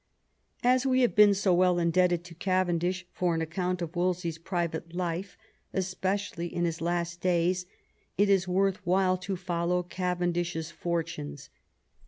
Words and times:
As 0.63 0.83
we 0.83 1.01
have 1.01 1.13
been 1.13 1.35
so 1.35 1.55
much 1.55 1.77
indebted 1.79 2.23
to 2.23 2.33
Cavendish 2.33 3.05
for 3.13 3.35
an 3.35 3.41
account 3.43 3.83
of 3.83 3.91
Wolse3r's 3.91 4.39
private 4.39 4.95
life, 4.95 5.37
especially 5.73 6.47
in 6.51 6.65
his 6.65 6.81
last 6.81 7.21
days, 7.21 7.67
it 8.17 8.27
is 8.27 8.47
worth 8.47 8.83
while 8.83 9.15
to 9.17 9.35
follow 9.35 9.83
Cavendish's 9.83 10.71
fortunes. 10.71 11.51